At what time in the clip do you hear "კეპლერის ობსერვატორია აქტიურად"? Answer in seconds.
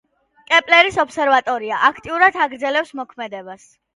0.51-2.39